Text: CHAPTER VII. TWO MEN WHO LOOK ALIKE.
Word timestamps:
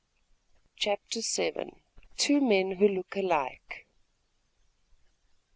CHAPTER 0.77 1.19
VII. 1.21 1.83
TWO 2.17 2.41
MEN 2.41 2.71
WHO 2.77 2.87
LOOK 2.87 3.15
ALIKE. 3.17 3.85